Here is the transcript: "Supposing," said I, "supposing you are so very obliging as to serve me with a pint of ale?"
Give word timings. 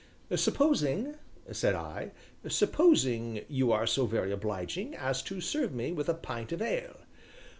"Supposing," 0.35 1.13
said 1.51 1.75
I, 1.75 2.09
"supposing 2.47 3.45
you 3.47 3.71
are 3.71 3.85
so 3.85 4.07
very 4.07 4.31
obliging 4.31 4.95
as 4.95 5.21
to 5.21 5.39
serve 5.39 5.75
me 5.75 5.91
with 5.91 6.09
a 6.09 6.15
pint 6.15 6.51
of 6.51 6.59
ale?" 6.59 7.01